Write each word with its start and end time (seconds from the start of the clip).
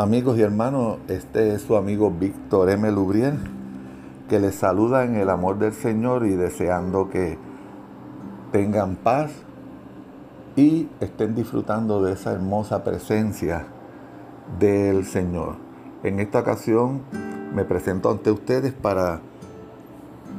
Amigos 0.00 0.38
y 0.38 0.42
hermanos, 0.42 0.98
este 1.08 1.54
es 1.54 1.62
su 1.62 1.76
amigo 1.76 2.12
Víctor 2.12 2.70
M. 2.70 2.88
Lubriel, 2.92 3.36
que 4.28 4.38
les 4.38 4.54
saluda 4.54 5.04
en 5.04 5.16
el 5.16 5.28
amor 5.28 5.58
del 5.58 5.72
Señor 5.72 6.24
y 6.24 6.36
deseando 6.36 7.10
que 7.10 7.36
tengan 8.52 8.94
paz 8.94 9.32
y 10.54 10.88
estén 11.00 11.34
disfrutando 11.34 12.00
de 12.00 12.12
esa 12.12 12.30
hermosa 12.30 12.84
presencia 12.84 13.66
del 14.60 15.04
Señor. 15.04 15.56
En 16.04 16.20
esta 16.20 16.38
ocasión 16.38 17.00
me 17.52 17.64
presento 17.64 18.08
ante 18.08 18.30
ustedes 18.30 18.72
para 18.72 19.20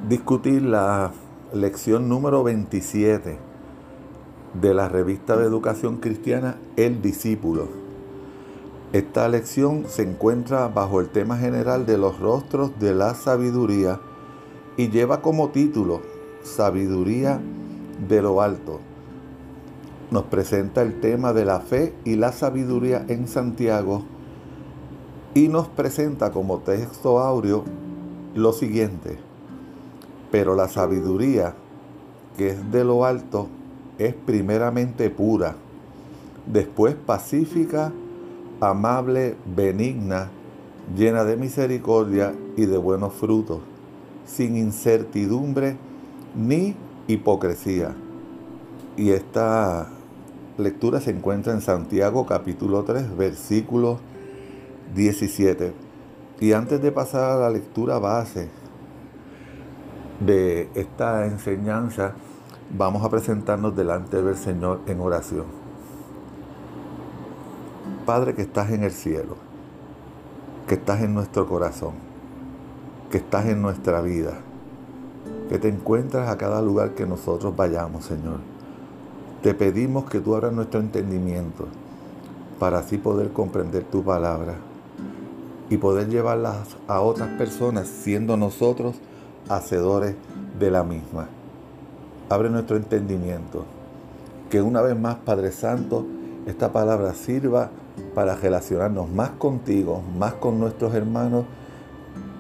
discutir 0.07 0.62
la 0.62 1.12
lección 1.54 2.07
número 2.07 2.46
27 2.46 3.38
de 4.54 4.74
la 4.74 4.88
revista 4.88 5.36
de 5.36 5.44
educación 5.44 5.98
cristiana 5.98 6.56
El 6.78 7.02
Discípulo 7.02 7.89
esta 8.92 9.28
lección 9.29 9.86
se 9.88 10.02
encuentra 10.02 10.68
bajo 10.68 11.00
el 11.00 11.10
tema 11.10 11.38
general 11.38 11.86
de 11.86 12.00
los 12.00 12.20
rostros 12.20 12.71
de 12.79 12.96
la 12.96 13.14
sabiduría 13.14 14.00
y 14.78 14.89
lleva 14.89 15.21
como 15.21 15.50
título 15.50 16.02
Sabiduría 16.42 17.39
de 18.07 18.21
lo 18.24 18.42
Alto. 18.42 18.79
Nos 20.10 20.24
presenta 20.24 20.82
el 20.82 21.00
tema 21.02 21.34
de 21.34 21.46
la 21.46 21.60
fe 21.60 21.93
y 22.04 22.15
la 22.15 22.32
sabiduría 22.32 23.06
en 23.10 23.28
Santiago 23.28 24.06
y 25.36 25.50
nos 25.50 25.68
presenta 25.68 26.32
como 26.32 26.57
texto 26.60 27.20
áureo 27.20 27.65
lo 28.34 28.54
siguiente. 28.54 29.20
Pero 30.32 30.56
la 30.56 30.68
sabiduría 30.68 31.54
que 32.38 32.50
es 32.50 32.72
de 32.72 32.84
lo 32.84 33.06
alto 33.06 33.50
es 34.00 34.16
primeramente 34.16 35.12
pura, 35.12 35.56
después 36.48 36.95
pacífica, 36.95 37.92
amable, 38.62 39.36
benigna, 39.56 40.30
llena 40.96 41.24
de 41.24 41.38
misericordia 41.38 42.34
y 42.58 42.66
de 42.66 42.78
buenos 42.78 43.14
frutos, 43.14 43.60
sin 44.26 44.58
incertidumbre 44.58 45.78
ni 46.36 46.76
hipocresía. 47.08 47.96
Y 48.98 49.12
esta 49.12 49.88
lectura 50.58 51.00
se 51.00 51.12
encuentra 51.12 51.54
en 51.54 51.62
Santiago 51.62 52.26
capítulo 52.26 52.84
3, 52.84 53.16
versículo 53.16 54.00
17. 54.96 55.73
Y 56.42 56.54
antes 56.54 56.82
de 56.82 56.92
pasar 56.92 57.32
a 57.32 57.38
la 57.38 57.50
lectura 57.50 58.00
base 58.00 58.50
de 60.20 60.70
esta 60.76 61.26
enseñanza, 61.26 62.14
vamos 62.78 63.04
a 63.06 63.10
presentarnos 63.10 63.76
delante 63.76 64.22
del 64.22 64.36
Señor 64.36 64.82
en 64.88 65.00
oración. 65.00 65.59
Padre 68.10 68.34
que 68.34 68.42
estás 68.42 68.72
en 68.72 68.84
el 68.84 68.90
cielo, 68.90 69.36
que 70.68 70.74
estás 70.74 71.02
en 71.02 71.14
nuestro 71.14 71.48
corazón, 71.48 71.92
que 73.12 73.20
estás 73.20 73.46
en 73.46 73.62
nuestra 73.62 74.02
vida, 74.02 74.40
que 75.48 75.60
te 75.60 75.68
encuentras 75.68 76.28
a 76.28 76.36
cada 76.36 76.60
lugar 76.60 76.96
que 76.96 77.06
nosotros 77.06 77.56
vayamos, 77.56 78.06
Señor. 78.06 78.40
Te 79.44 79.54
pedimos 79.54 80.10
que 80.10 80.22
tú 80.22 80.34
abras 80.34 80.52
nuestro 80.52 80.80
entendimiento 80.80 81.68
para 82.58 82.80
así 82.80 82.98
poder 82.98 83.32
comprender 83.32 83.84
tu 83.84 84.04
palabra 84.04 84.56
y 85.70 85.78
poder 85.78 86.10
llevarlas 86.10 86.78
a 86.88 87.02
otras 87.02 87.30
personas 87.38 87.88
siendo 87.88 88.38
nosotros 88.38 88.96
hacedores 89.50 90.16
de 90.58 90.72
la 90.72 90.84
misma. 90.84 91.28
Abre 92.28 92.50
nuestro 92.50 92.76
entendimiento. 92.76 93.66
Que 94.50 94.64
una 94.64 94.82
vez 94.82 95.00
más, 95.00 95.18
Padre 95.18 95.52
Santo, 95.52 96.08
esta 96.48 96.72
palabra 96.72 97.14
sirva 97.14 97.70
para 98.10 98.36
relacionarnos 98.36 99.10
más 99.10 99.32
contigo, 99.32 100.04
más 100.17 100.33
con 100.36 100.60
nuestros 100.60 100.94
hermanos 100.94 101.45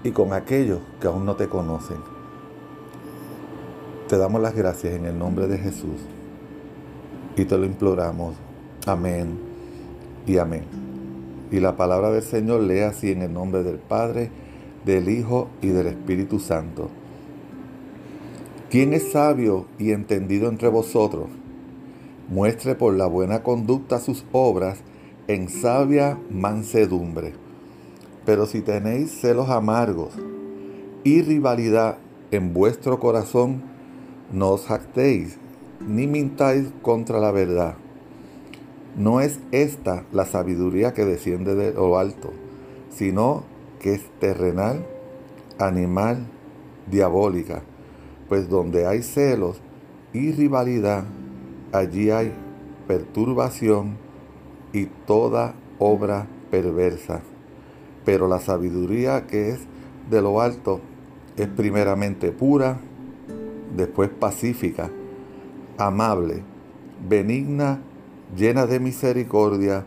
y 0.03 0.11
con 0.11 0.33
aquellos 0.33 0.79
que 0.99 1.07
aún 1.07 1.25
no 1.25 1.35
te 1.35 1.47
conocen. 1.47 1.97
Te 4.07 4.17
damos 4.17 4.41
las 4.41 4.55
gracias 4.55 4.93
en 4.95 5.05
el 5.05 5.17
nombre 5.17 5.47
de 5.47 5.57
Jesús 5.57 5.99
y 7.35 7.45
te 7.45 7.57
lo 7.57 7.65
imploramos. 7.65 8.35
Amén 8.85 9.37
y 10.25 10.37
amén. 10.37 10.63
Y 11.51 11.59
la 11.59 11.75
palabra 11.75 12.11
del 12.11 12.23
Señor 12.23 12.61
lea 12.61 12.89
así 12.89 13.11
en 13.11 13.21
el 13.21 13.33
nombre 13.33 13.63
del 13.63 13.77
Padre, 13.77 14.31
del 14.85 15.09
Hijo 15.09 15.49
y 15.61 15.67
del 15.67 15.87
Espíritu 15.87 16.39
Santo. 16.39 16.89
¿Quién 18.69 18.93
es 18.93 19.11
sabio 19.11 19.65
y 19.79 19.91
entendido 19.91 20.47
entre 20.47 20.67
vosotros? 20.69 21.27
Muestre 22.29 22.75
por 22.75 22.93
la 22.93 23.07
buena 23.07 23.41
conducta 23.41 23.99
sus 23.99 24.25
obras 24.31 24.79
en 25.29 25.47
sabia 25.47 26.17
mansedumbre. 26.31 27.33
Pero 28.25 28.47
si 28.47 28.61
tenéis 28.61 29.11
celos 29.11 29.47
amargos 29.49 30.15
y 31.03 31.21
rivalidad 31.21 31.99
en 32.31 32.51
vuestro 32.51 32.99
corazón, 32.99 33.61
no 34.33 34.49
os 34.49 34.65
jactéis 34.65 35.37
ni 35.87 36.07
mintáis 36.07 36.69
contra 36.81 37.19
la 37.19 37.29
verdad. 37.31 37.75
No 38.97 39.21
es 39.21 39.39
esta 39.51 40.03
la 40.11 40.25
sabiduría 40.25 40.95
que 40.95 41.05
desciende 41.05 41.53
de 41.53 41.73
lo 41.73 41.99
alto, 41.99 42.31
sino 42.89 43.43
que 43.79 43.93
es 43.93 44.01
terrenal, 44.19 44.83
animal, 45.59 46.25
diabólica. 46.89 47.61
Pues 48.27 48.49
donde 48.49 48.87
hay 48.87 49.03
celos 49.03 49.61
y 50.11 50.31
rivalidad, 50.31 51.03
allí 51.71 52.09
hay 52.09 52.33
perturbación 52.87 54.08
y 54.73 54.85
toda 54.85 55.53
obra 55.77 56.27
perversa. 56.51 57.21
Pero 58.05 58.27
la 58.27 58.39
sabiduría 58.39 59.27
que 59.27 59.49
es 59.49 59.59
de 60.09 60.21
lo 60.21 60.41
alto 60.41 60.81
es 61.37 61.47
primeramente 61.47 62.31
pura, 62.31 62.79
después 63.75 64.09
pacífica, 64.09 64.89
amable, 65.77 66.43
benigna, 67.07 67.81
llena 68.35 68.65
de 68.65 68.79
misericordia 68.79 69.85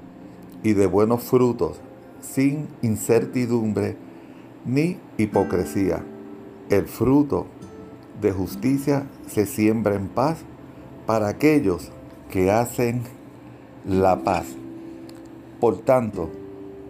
y 0.62 0.72
de 0.72 0.87
buenos 0.87 1.22
frutos, 1.25 1.81
sin 2.20 2.69
incertidumbre 2.82 3.97
ni 4.64 4.99
hipocresía. 5.19 6.04
El 6.70 6.87
fruto 6.87 7.47
de 8.20 8.32
justicia 8.32 9.06
se 9.26 9.47
siembra 9.47 9.97
en 9.97 10.09
paz 10.09 10.38
para 11.06 11.28
aquellos 11.28 11.91
que 12.31 12.50
hacen 12.50 13.03
la 13.84 14.22
paz. 14.22 14.62
Por 15.62 15.78
tanto, 15.78 16.28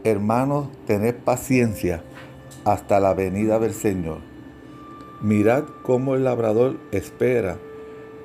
hermanos, 0.02 0.68
tened 0.86 1.16
paciencia 1.16 2.02
hasta 2.64 3.00
la 3.00 3.12
venida 3.12 3.58
del 3.58 3.74
Señor. 3.74 4.20
Mirad 5.20 5.64
cómo 5.82 6.14
el 6.14 6.24
labrador 6.24 6.78
espera 6.90 7.58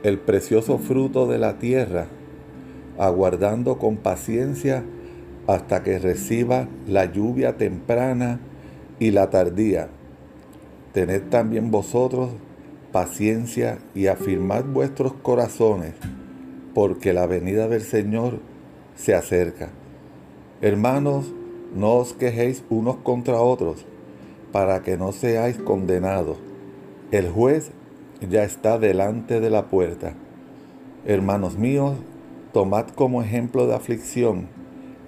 el 0.04 0.20
precioso 0.20 0.78
fruto 0.78 1.28
de 1.28 1.38
la 1.38 1.60
tierra, 1.60 2.08
aguardando 2.98 3.78
con 3.78 3.98
paciencia 3.98 4.86
hasta 5.48 5.84
que 5.84 6.00
reciba 6.00 6.70
la 6.88 7.12
lluvia 7.12 7.58
temprana 7.58 8.40
y 9.00 9.12
la 9.12 9.30
tardía. 9.30 9.90
Tened 10.94 11.24
también 11.24 11.72
vosotros 11.72 12.30
paciencia 12.94 13.80
y 13.94 14.08
afirmad 14.08 14.64
vuestros 14.64 15.12
corazones, 15.12 15.96
porque 16.74 17.12
la 17.12 17.28
venida 17.28 17.68
del 17.68 17.82
Señor 17.82 18.40
se 18.96 19.14
acerca. 19.14 19.72
Hermanos, 20.60 21.32
no 21.76 21.94
os 21.98 22.14
quejéis 22.14 22.64
unos 22.72 22.96
contra 22.98 23.40
otros, 23.40 23.86
para 24.52 24.82
que 24.82 24.98
no 24.98 25.12
seáis 25.12 25.58
condenados. 25.58 26.38
El 27.12 27.30
juez 27.30 27.70
ya 28.28 28.44
está 28.44 28.80
delante 28.80 29.40
de 29.40 29.52
la 29.52 29.68
puerta. 29.68 30.14
Hermanos 31.06 31.60
míos, 31.60 31.98
tomad 32.54 32.88
como 32.88 33.22
ejemplo 33.22 33.68
de 33.68 33.76
aflicción 33.76 34.48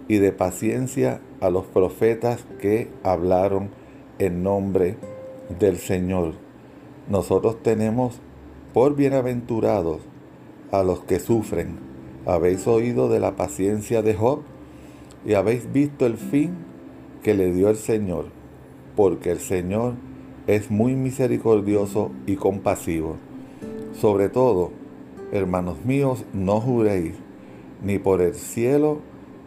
y 0.07 0.19
de 0.19 0.31
paciencia 0.31 1.19
a 1.41 1.49
los 1.49 1.65
profetas 1.65 2.45
que 2.61 2.91
hablaron 3.01 3.69
en 4.19 4.43
nombre 4.43 4.97
del 5.57 5.77
Señor. 5.77 6.33
Nosotros 7.09 7.63
tenemos 7.63 8.19
por 8.71 8.95
bienaventurados 8.95 10.01
a 10.71 10.83
los 10.83 10.99
que 10.99 11.19
sufren. 11.19 11.79
¿Habéis 12.27 12.67
oído 12.67 13.09
de 13.09 13.19
la 13.19 13.35
paciencia 13.35 14.03
de 14.03 14.13
Job? 14.13 14.41
Y 15.25 15.33
habéis 15.33 15.71
visto 15.71 16.05
el 16.05 16.17
fin 16.17 16.55
que 17.23 17.33
le 17.33 17.51
dio 17.51 17.69
el 17.69 17.75
Señor, 17.75 18.25
porque 18.95 19.31
el 19.31 19.39
Señor 19.39 19.93
es 20.47 20.71
muy 20.71 20.95
misericordioso 20.95 22.11
y 22.25 22.35
compasivo. 22.35 23.17
Sobre 23.93 24.29
todo, 24.29 24.71
hermanos 25.31 25.83
míos, 25.85 26.25
no 26.33 26.61
juréis 26.61 27.13
ni 27.83 27.99
por 27.99 28.21
el 28.21 28.35
cielo, 28.35 28.99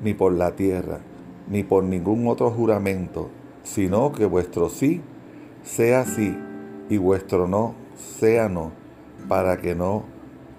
ni 0.02 0.14
por 0.14 0.32
la 0.32 0.56
tierra, 0.56 1.00
ni 1.48 1.62
por 1.62 1.84
ningún 1.84 2.26
otro 2.26 2.50
juramento, 2.50 3.30
sino 3.62 4.12
que 4.12 4.26
vuestro 4.26 4.68
sí 4.68 5.00
sea 5.64 6.04
sí 6.04 6.36
y 6.88 6.96
vuestro 6.96 7.46
no 7.46 7.74
sea 7.96 8.48
no, 8.48 8.72
para 9.28 9.58
que 9.58 9.74
no 9.74 10.04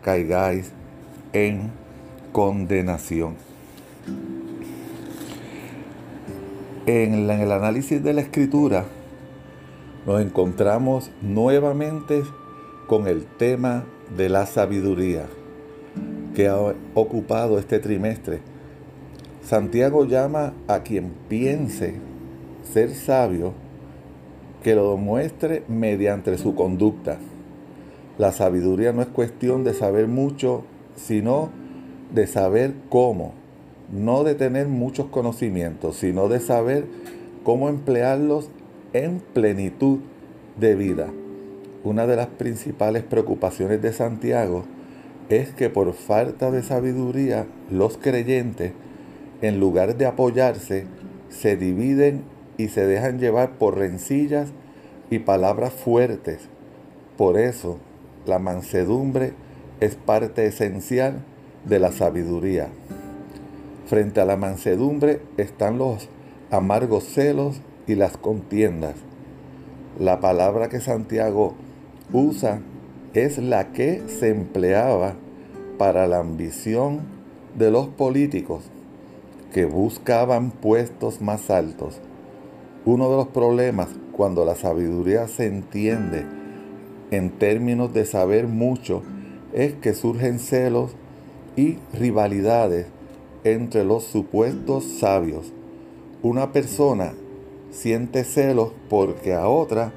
caigáis 0.02 0.72
en 1.34 1.72
condenación. 2.32 3.36
En 6.86 7.14
el 7.14 7.50
análisis 7.50 8.04
de 8.04 8.12
la 8.12 8.20
escritura 8.20 8.84
nos 10.06 10.22
encontramos 10.22 11.12
nuevamente 11.22 12.24
con 12.88 13.08
el 13.08 13.24
tema 13.24 13.86
de 14.18 14.28
la 14.28 14.46
sabiduría 14.46 15.28
que 16.36 16.50
ha 16.50 16.58
ocupado 16.94 17.58
este 17.58 17.80
trimestre. 17.80 18.42
Santiago 19.46 20.04
llama 20.04 20.52
a 20.68 20.84
quien 20.84 21.14
piense 21.30 21.96
ser 22.70 22.94
sabio 22.94 23.54
que 24.62 24.76
lo 24.76 24.92
demuestre 24.92 25.64
mediante 25.70 26.38
su 26.38 26.54
conducta. 26.54 27.18
La 28.18 28.34
sabiduría 28.34 28.92
no 28.92 29.02
es 29.02 29.08
cuestión 29.08 29.64
de 29.64 29.74
saber 29.74 30.10
mucho, 30.10 30.66
sino 30.98 31.50
de 32.14 32.28
saber 32.28 32.74
cómo. 32.90 33.43
No 33.94 34.24
de 34.24 34.34
tener 34.34 34.68
muchos 34.68 35.06
conocimientos, 35.08 35.98
sino 35.98 36.28
de 36.28 36.40
saber 36.40 36.88
cómo 37.44 37.70
emplearlos 37.70 38.50
en 38.94 39.20
plenitud 39.20 40.00
de 40.60 40.74
vida. 40.74 41.10
Una 41.84 42.08
de 42.08 42.16
las 42.16 42.28
principales 42.28 43.04
preocupaciones 43.04 43.84
de 43.84 43.94
Santiago 43.94 44.64
es 45.30 45.54
que 45.54 45.70
por 45.70 45.94
falta 45.94 46.50
de 46.50 46.64
sabiduría 46.64 47.46
los 47.70 48.00
creyentes, 48.00 48.72
en 49.44 49.60
lugar 49.60 49.96
de 49.96 50.08
apoyarse, 50.08 50.86
se 51.30 51.56
dividen 51.56 52.24
y 52.58 52.70
se 52.70 52.88
dejan 52.88 53.20
llevar 53.20 53.60
por 53.60 53.78
rencillas 53.78 54.50
y 55.12 55.20
palabras 55.20 55.72
fuertes. 55.72 56.40
Por 57.16 57.38
eso, 57.38 57.78
la 58.26 58.40
mansedumbre 58.40 59.34
es 59.82 59.96
parte 59.96 60.48
esencial 60.48 61.20
de 61.66 61.78
la 61.78 61.92
sabiduría. 61.92 62.70
Frente 63.86 64.22
a 64.22 64.26
la 64.26 64.38
mansedumbre 64.38 65.22
están 65.38 65.78
los 65.78 66.08
amargos 66.52 67.04
celos 67.04 67.62
y 67.86 67.96
las 67.96 68.16
contiendas. 68.16 68.96
La 70.00 70.20
palabra 70.22 70.70
que 70.70 70.80
Santiago 70.80 71.56
usa 72.14 72.62
es 73.14 73.38
la 73.38 73.74
que 73.74 74.02
se 74.08 74.30
empleaba 74.30 75.16
para 75.78 76.08
la 76.08 76.20
ambición 76.20 77.02
de 77.58 77.72
los 77.72 77.88
políticos 77.88 78.64
que 79.54 79.66
buscaban 79.66 80.52
puestos 80.52 81.22
más 81.22 81.50
altos. 81.50 82.00
Uno 82.86 83.10
de 83.10 83.18
los 83.18 83.28
problemas 83.28 83.90
cuando 84.14 84.46
la 84.46 84.56
sabiduría 84.56 85.28
se 85.28 85.46
entiende 85.46 86.26
en 87.12 87.30
términos 87.32 87.94
de 87.94 88.06
saber 88.06 88.48
mucho 88.48 89.04
es 89.54 89.74
que 89.74 89.94
surgen 89.94 90.40
celos 90.40 90.96
y 91.56 91.78
rivalidades 91.94 92.88
entre 93.44 93.84
los 93.84 94.04
supuestos 94.04 94.84
sabios. 94.86 95.52
Una 96.22 96.52
persona 96.52 97.14
siente 97.72 98.24
celos 98.24 98.72
porque 98.90 99.34
a 99.34 99.48
otra 99.48 99.94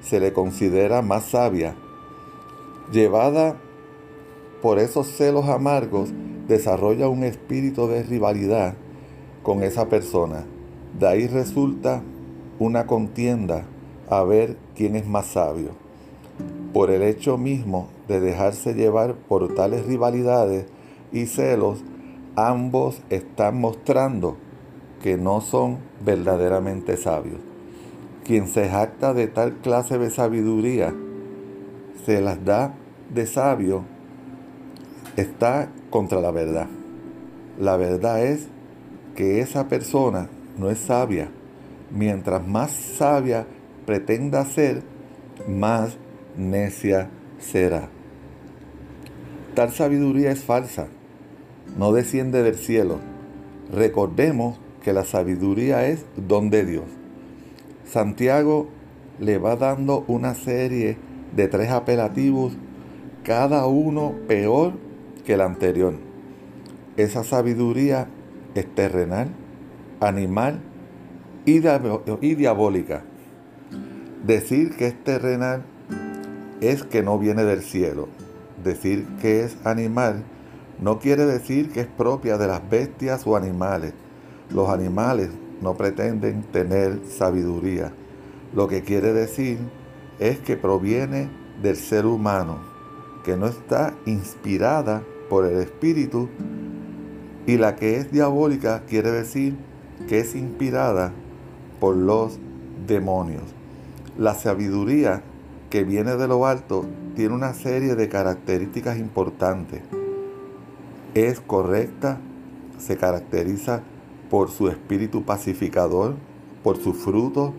se 0.00 0.20
le 0.20 0.32
considera 0.32 1.02
más 1.02 1.24
sabia. 1.24 1.74
Llevada 2.92 3.56
por 4.62 4.78
esos 4.78 5.06
celos 5.06 5.48
amargos, 5.48 6.10
desarrolla 6.48 7.08
un 7.08 7.24
espíritu 7.24 7.86
de 7.86 8.02
rivalidad 8.02 8.74
con 9.42 9.62
esa 9.62 9.88
persona. 9.88 10.44
De 10.98 11.06
ahí 11.06 11.26
resulta 11.26 12.02
una 12.58 12.86
contienda 12.86 13.64
a 14.10 14.22
ver 14.24 14.56
quién 14.74 14.96
es 14.96 15.06
más 15.06 15.26
sabio. 15.26 15.70
Por 16.74 16.90
el 16.90 17.02
hecho 17.02 17.38
mismo 17.38 17.88
de 18.08 18.20
dejarse 18.20 18.74
llevar 18.74 19.14
por 19.14 19.54
tales 19.54 19.86
rivalidades 19.86 20.66
y 21.12 21.26
celos, 21.26 21.82
ambos 22.48 23.02
están 23.10 23.60
mostrando 23.60 24.36
que 25.02 25.16
no 25.16 25.40
son 25.40 25.78
verdaderamente 26.04 26.96
sabios. 26.96 27.40
Quien 28.24 28.46
se 28.48 28.68
jacta 28.68 29.14
de 29.14 29.26
tal 29.26 29.56
clase 29.56 29.98
de 29.98 30.10
sabiduría, 30.10 30.94
se 32.04 32.20
las 32.20 32.44
da 32.44 32.74
de 33.12 33.26
sabio, 33.26 33.84
está 35.16 35.68
contra 35.90 36.20
la 36.20 36.30
verdad. 36.30 36.68
La 37.58 37.76
verdad 37.76 38.24
es 38.24 38.48
que 39.14 39.40
esa 39.40 39.68
persona 39.68 40.28
no 40.58 40.70
es 40.70 40.78
sabia. 40.78 41.30
Mientras 41.90 42.46
más 42.46 42.70
sabia 42.70 43.46
pretenda 43.84 44.44
ser, 44.44 44.82
más 45.48 45.96
necia 46.36 47.10
será. 47.38 47.88
Tal 49.54 49.72
sabiduría 49.72 50.30
es 50.30 50.44
falsa, 50.44 50.86
no 51.76 51.92
desciende 51.92 52.42
del 52.42 52.56
cielo. 52.56 52.98
Recordemos 53.72 54.58
que 54.82 54.92
la 54.92 55.04
sabiduría 55.04 55.86
es 55.86 56.04
don 56.16 56.50
de 56.50 56.64
Dios. 56.64 56.84
Santiago 57.84 58.68
le 59.18 59.38
va 59.38 59.56
dando 59.56 60.04
una 60.08 60.34
serie 60.34 60.96
de 61.34 61.48
tres 61.48 61.70
apelativos, 61.70 62.52
cada 63.22 63.66
uno 63.66 64.14
peor 64.26 64.72
que 65.24 65.34
el 65.34 65.40
anterior. 65.40 65.94
Esa 66.96 67.24
sabiduría 67.24 68.08
es 68.54 68.66
terrenal, 68.74 69.28
animal 70.00 70.60
y, 71.44 71.60
diabólica. 72.34 73.02
Decir 74.26 74.76
que 74.76 74.86
es 74.86 75.04
terrenal 75.04 75.62
es 76.60 76.82
que 76.82 77.02
no 77.02 77.18
viene 77.18 77.44
del 77.44 77.62
cielo. 77.62 78.08
Decir 78.62 79.06
que 79.20 79.44
es 79.44 79.56
animal 79.64 80.24
no 80.80 80.98
quiere 80.98 81.26
decir 81.26 81.70
que 81.70 81.80
es 81.80 81.86
propia 81.86 82.38
de 82.38 82.46
las 82.46 82.68
bestias 82.68 83.26
o 83.26 83.36
animales. 83.36 83.92
Los 84.50 84.70
animales 84.70 85.28
no 85.60 85.74
pretenden 85.74 86.42
tener 86.42 87.00
sabiduría. 87.06 87.92
Lo 88.54 88.66
que 88.66 88.82
quiere 88.82 89.12
decir 89.12 89.58
es 90.18 90.38
que 90.38 90.56
proviene 90.56 91.28
del 91.62 91.76
ser 91.76 92.06
humano, 92.06 92.58
que 93.24 93.36
no 93.36 93.46
está 93.46 93.94
inspirada 94.06 95.02
por 95.28 95.44
el 95.44 95.58
espíritu. 95.58 96.30
Y 97.46 97.58
la 97.58 97.76
que 97.76 97.96
es 97.96 98.10
diabólica 98.10 98.84
quiere 98.86 99.10
decir 99.10 99.56
que 100.08 100.20
es 100.20 100.34
inspirada 100.34 101.12
por 101.78 101.94
los 101.94 102.38
demonios. 102.86 103.42
La 104.16 104.34
sabiduría 104.34 105.22
que 105.68 105.84
viene 105.84 106.16
de 106.16 106.26
lo 106.26 106.46
alto 106.46 106.86
tiene 107.14 107.34
una 107.34 107.52
serie 107.52 107.94
de 107.96 108.08
características 108.08 108.98
importantes. 108.98 109.82
Es 111.14 111.40
correcta, 111.40 112.18
se 112.78 112.96
caracteriza 112.96 113.82
por 114.30 114.50
su 114.50 114.68
espíritu 114.68 115.24
pacificador, 115.24 116.14
por 116.62 116.76
su 116.78 116.94
fruto 116.94 117.52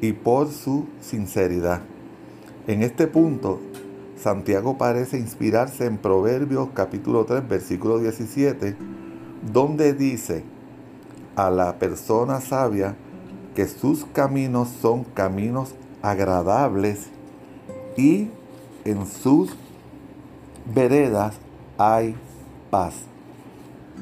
y 0.00 0.12
por 0.12 0.48
su 0.48 0.86
sinceridad. 1.00 1.82
En 2.66 2.82
este 2.82 3.06
punto, 3.06 3.60
Santiago 4.18 4.78
parece 4.78 5.18
inspirarse 5.18 5.84
en 5.84 5.98
Proverbios 5.98 6.70
capítulo 6.72 7.26
3, 7.26 7.46
versículo 7.46 7.98
17, 7.98 8.76
donde 9.52 9.92
dice, 9.92 10.42
a 11.36 11.50
la 11.50 11.78
persona 11.78 12.40
sabia 12.40 12.96
que 13.54 13.66
sus 13.68 14.06
caminos 14.06 14.68
son 14.80 15.04
caminos 15.04 15.74
agradables 16.00 17.08
y 17.96 18.30
en 18.86 19.06
sus 19.06 19.54
veredas 20.74 21.36
hay 21.78 22.16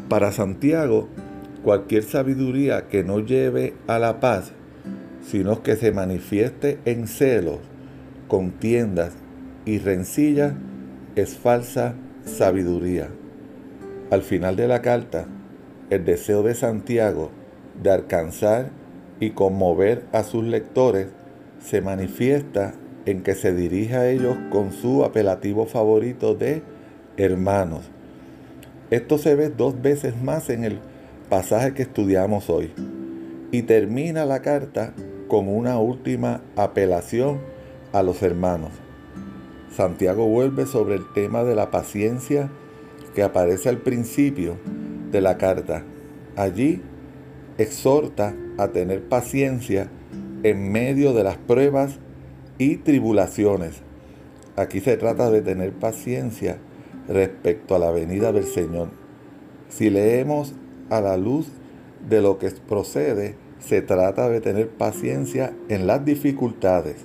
Para 0.08 0.32
Santiago, 0.32 1.08
cualquier 1.62 2.02
sabiduría 2.02 2.88
que 2.88 3.04
no 3.04 3.20
lleve 3.20 3.74
a 3.86 3.98
la 3.98 4.18
paz, 4.18 4.52
sino 5.22 5.62
que 5.62 5.76
se 5.76 5.92
manifieste 5.92 6.78
en 6.84 7.06
celos, 7.06 7.60
contiendas 8.26 9.12
y 9.64 9.78
rencillas, 9.78 10.54
es 11.14 11.36
falsa 11.36 11.94
sabiduría. 12.24 13.08
Al 14.10 14.22
final 14.22 14.56
de 14.56 14.66
la 14.66 14.82
carta, 14.82 15.26
el 15.90 16.04
deseo 16.04 16.42
de 16.42 16.54
Santiago 16.54 17.30
de 17.80 17.90
alcanzar 17.90 18.70
y 19.20 19.30
conmover 19.30 20.04
a 20.12 20.24
sus 20.24 20.44
lectores 20.44 21.08
se 21.60 21.80
manifiesta 21.80 22.74
en 23.06 23.22
que 23.22 23.34
se 23.34 23.54
dirige 23.54 23.94
a 23.94 24.10
ellos 24.10 24.36
con 24.50 24.72
su 24.72 25.04
apelativo 25.04 25.66
favorito 25.66 26.34
de 26.34 26.62
hermanos. 27.16 27.93
Esto 28.94 29.18
se 29.18 29.34
ve 29.34 29.48
dos 29.48 29.82
veces 29.82 30.22
más 30.22 30.48
en 30.50 30.62
el 30.62 30.78
pasaje 31.28 31.74
que 31.74 31.82
estudiamos 31.82 32.48
hoy. 32.48 32.72
Y 33.50 33.62
termina 33.62 34.24
la 34.24 34.40
carta 34.40 34.94
con 35.26 35.48
una 35.48 35.80
última 35.80 36.42
apelación 36.54 37.40
a 37.92 38.04
los 38.04 38.22
hermanos. 38.22 38.70
Santiago 39.74 40.28
vuelve 40.28 40.64
sobre 40.66 40.94
el 40.94 41.12
tema 41.12 41.42
de 41.42 41.56
la 41.56 41.72
paciencia 41.72 42.52
que 43.16 43.24
aparece 43.24 43.68
al 43.68 43.78
principio 43.78 44.58
de 45.10 45.20
la 45.20 45.38
carta. 45.38 45.82
Allí 46.36 46.80
exhorta 47.58 48.32
a 48.58 48.68
tener 48.68 49.02
paciencia 49.08 49.90
en 50.44 50.70
medio 50.70 51.14
de 51.14 51.24
las 51.24 51.36
pruebas 51.36 51.98
y 52.58 52.76
tribulaciones. 52.76 53.74
Aquí 54.54 54.78
se 54.78 54.96
trata 54.96 55.32
de 55.32 55.42
tener 55.42 55.72
paciencia 55.72 56.58
respecto 57.08 57.74
a 57.74 57.78
la 57.78 57.90
venida 57.90 58.32
del 58.32 58.44
Señor. 58.44 58.88
Si 59.68 59.90
leemos 59.90 60.54
a 60.90 61.00
la 61.00 61.16
luz 61.16 61.48
de 62.08 62.20
lo 62.20 62.38
que 62.38 62.50
procede, 62.50 63.36
se 63.58 63.82
trata 63.82 64.28
de 64.28 64.40
tener 64.40 64.68
paciencia 64.68 65.54
en 65.68 65.86
las 65.86 66.04
dificultades. 66.04 66.96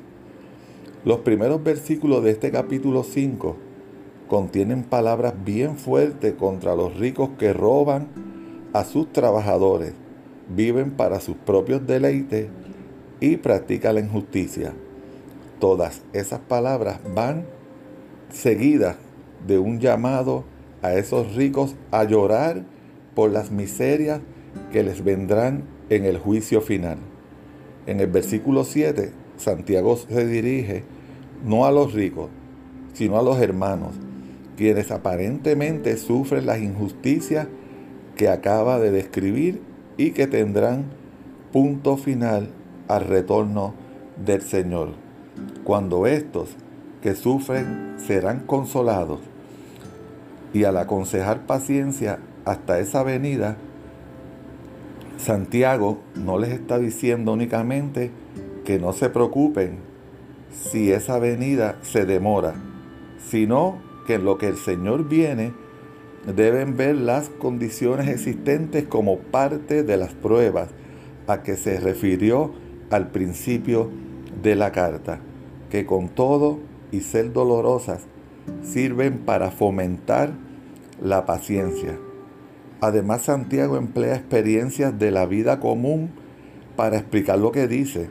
Los 1.05 1.19
primeros 1.19 1.63
versículos 1.63 2.23
de 2.23 2.31
este 2.31 2.51
capítulo 2.51 3.03
5 3.03 3.55
contienen 4.27 4.83
palabras 4.83 5.33
bien 5.43 5.77
fuertes 5.77 6.33
contra 6.33 6.75
los 6.75 6.97
ricos 6.97 7.31
que 7.39 7.53
roban 7.53 8.09
a 8.73 8.83
sus 8.83 9.11
trabajadores, 9.11 9.93
viven 10.55 10.91
para 10.91 11.19
sus 11.19 11.35
propios 11.37 11.87
deleites 11.87 12.47
y 13.19 13.37
practican 13.37 13.95
la 13.95 14.01
injusticia. 14.01 14.73
Todas 15.59 16.01
esas 16.13 16.39
palabras 16.41 16.99
van 17.15 17.45
seguidas 18.29 18.97
de 19.47 19.59
un 19.59 19.79
llamado 19.79 20.45
a 20.81 20.93
esos 20.93 21.35
ricos 21.35 21.75
a 21.91 22.03
llorar 22.03 22.63
por 23.15 23.31
las 23.31 23.51
miserias 23.51 24.21
que 24.71 24.83
les 24.83 25.03
vendrán 25.03 25.63
en 25.89 26.05
el 26.05 26.17
juicio 26.17 26.61
final. 26.61 26.97
En 27.85 27.99
el 27.99 28.07
versículo 28.07 28.63
7, 28.63 29.11
Santiago 29.37 29.97
se 29.97 30.25
dirige 30.25 30.83
no 31.43 31.65
a 31.65 31.71
los 31.71 31.93
ricos, 31.93 32.29
sino 32.93 33.17
a 33.17 33.23
los 33.23 33.39
hermanos, 33.39 33.95
quienes 34.57 34.91
aparentemente 34.91 35.95
sufren 35.97 36.45
las 36.45 36.59
injusticias 36.59 37.47
que 38.15 38.29
acaba 38.29 38.79
de 38.79 38.91
describir 38.91 39.61
y 39.97 40.11
que 40.11 40.27
tendrán 40.27 40.85
punto 41.53 41.97
final 41.97 42.49
al 42.87 43.05
retorno 43.05 43.73
del 44.23 44.41
Señor, 44.41 44.89
cuando 45.63 46.05
estos 46.05 46.49
que 47.01 47.15
sufren 47.15 47.95
serán 47.97 48.41
consolados. 48.45 49.28
Y 50.53 50.63
al 50.63 50.77
aconsejar 50.77 51.45
paciencia 51.45 52.19
hasta 52.45 52.79
esa 52.79 53.03
venida, 53.03 53.57
Santiago 55.17 55.99
no 56.15 56.39
les 56.39 56.51
está 56.51 56.79
diciendo 56.79 57.33
únicamente 57.33 58.11
que 58.65 58.79
no 58.79 58.93
se 58.93 59.09
preocupen 59.09 59.77
si 60.51 60.91
esa 60.91 61.19
venida 61.19 61.77
se 61.81 62.05
demora, 62.05 62.55
sino 63.29 63.77
que 64.07 64.15
en 64.15 64.25
lo 64.25 64.37
que 64.37 64.47
el 64.47 64.57
Señor 64.57 65.07
viene 65.07 65.53
deben 66.25 66.77
ver 66.77 66.95
las 66.95 67.29
condiciones 67.29 68.07
existentes 68.07 68.85
como 68.85 69.17
parte 69.19 69.83
de 69.83 69.97
las 69.97 70.13
pruebas 70.13 70.69
a 71.27 71.43
que 71.43 71.55
se 71.55 71.79
refirió 71.79 72.53
al 72.89 73.09
principio 73.09 73.89
de 74.41 74.55
la 74.55 74.71
carta, 74.71 75.19
que 75.69 75.85
con 75.85 76.09
todo 76.09 76.59
y 76.91 77.01
ser 77.01 77.33
dolorosas 77.33 78.07
sirven 78.63 79.19
para 79.19 79.51
fomentar 79.51 80.33
la 81.01 81.25
paciencia. 81.25 81.97
Además, 82.81 83.23
Santiago 83.23 83.77
emplea 83.77 84.15
experiencias 84.15 84.97
de 84.97 85.11
la 85.11 85.25
vida 85.25 85.59
común 85.59 86.11
para 86.75 86.97
explicar 86.97 87.39
lo 87.39 87.51
que 87.51 87.67
dice. 87.67 88.09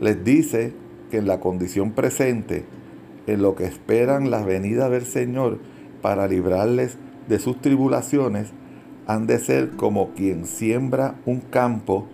Les 0.00 0.24
dice 0.24 0.72
que 1.10 1.18
en 1.18 1.26
la 1.26 1.40
condición 1.40 1.92
presente, 1.92 2.64
en 3.26 3.42
lo 3.42 3.54
que 3.54 3.64
esperan 3.64 4.30
la 4.30 4.42
venida 4.42 4.88
del 4.88 5.04
Señor 5.04 5.58
para 6.00 6.26
librarles 6.26 6.96
de 7.28 7.38
sus 7.38 7.60
tribulaciones, 7.60 8.52
han 9.06 9.26
de 9.26 9.38
ser 9.38 9.70
como 9.70 10.14
quien 10.14 10.46
siembra 10.46 11.16
un 11.26 11.40
campo 11.40 12.08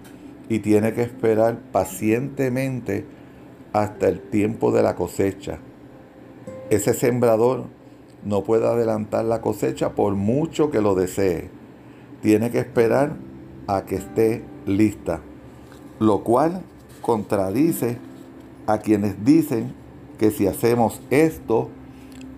y 0.49 0.59
tiene 0.61 0.95
que 0.95 1.03
esperar 1.03 1.59
pacientemente 1.71 3.05
hasta 3.73 4.09
el 4.09 4.21
tiempo 4.21 4.73
de 4.73 4.83
la 4.83 4.97
cosecha. 4.97 5.61
Ese 6.71 6.93
sembrador 6.93 7.65
no 8.25 8.45
puede 8.45 8.67
adelantar 8.67 9.25
la 9.25 9.41
cosecha 9.41 9.95
por 9.95 10.15
mucho 10.17 10.71
que 10.71 10.83
lo 10.83 10.95
desee. 10.95 11.49
Tiene 12.21 12.51
que 12.51 12.59
esperar 12.59 13.17
a 13.67 13.87
que 13.87 13.97
esté 13.97 14.43
lista, 14.67 15.21
lo 15.99 16.25
cual 16.25 16.63
contradice 17.01 17.97
a 18.67 18.79
quienes 18.79 19.25
dicen 19.25 19.73
que 20.19 20.31
si 20.31 20.47
hacemos 20.47 21.01
esto 21.11 21.71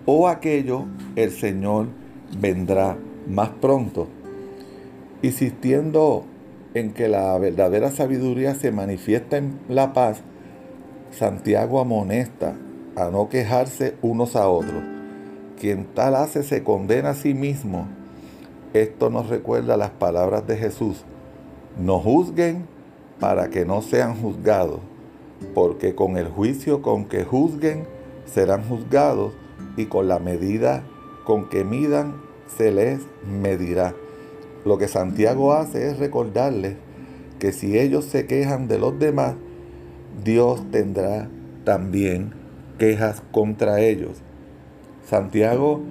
o 0.05 0.29
aquello, 0.29 0.85
el 1.17 1.31
Señor 1.31 1.87
vendrá 2.39 2.97
más 3.27 3.49
pronto, 3.49 4.07
insistiendo 5.21 6.23
en 6.73 6.93
que 6.93 7.09
la 7.09 7.37
verdadera 7.37 7.91
sabiduría 7.91 8.55
se 8.55 8.71
manifiesta 8.71 9.37
en 9.37 9.59
la 9.67 9.91
paz, 9.93 10.21
Santiago 11.11 11.81
amonesta 11.81 12.55
a 12.95 13.09
no 13.09 13.29
quejarse 13.29 13.95
unos 14.01 14.35
a 14.35 14.47
otros. 14.49 14.83
Quien 15.59 15.85
tal 15.85 16.15
hace 16.15 16.43
se 16.43 16.63
condena 16.63 17.11
a 17.11 17.15
sí 17.15 17.33
mismo. 17.33 17.87
Esto 18.73 19.09
nos 19.09 19.29
recuerda 19.29 19.77
las 19.77 19.91
palabras 19.91 20.47
de 20.47 20.57
Jesús. 20.57 21.03
No 21.79 21.99
juzguen 21.99 22.65
para 23.19 23.49
que 23.49 23.65
no 23.65 23.81
sean 23.81 24.15
juzgados, 24.15 24.79
porque 25.53 25.93
con 25.93 26.17
el 26.17 26.27
juicio 26.27 26.81
con 26.81 27.05
que 27.05 27.23
juzguen 27.23 27.85
serán 28.25 28.63
juzgados 28.63 29.33
y 29.77 29.85
con 29.85 30.07
la 30.07 30.19
medida 30.19 30.83
con 31.25 31.49
que 31.49 31.63
midan 31.63 32.21
se 32.57 32.71
les 32.71 32.99
medirá. 33.25 33.93
Lo 34.65 34.77
que 34.77 34.87
Santiago 34.87 35.53
hace 35.53 35.89
es 35.89 35.99
recordarles 35.99 36.75
que 37.39 37.51
si 37.51 37.77
ellos 37.79 38.05
se 38.05 38.25
quejan 38.25 38.67
de 38.67 38.79
los 38.79 38.97
demás, 38.99 39.35
Dios 40.23 40.63
tendrá 40.71 41.29
también 41.63 42.40
quejas 42.81 43.21
contra 43.31 43.79
ellos. 43.79 44.23
Santiago 45.07 45.81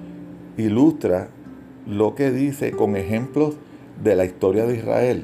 ilustra 0.57 1.29
lo 1.87 2.15
que 2.15 2.31
dice 2.31 2.71
con 2.71 2.97
ejemplos 2.97 3.55
de 4.03 4.17
la 4.17 4.25
historia 4.25 4.65
de 4.65 4.75
Israel. 4.75 5.23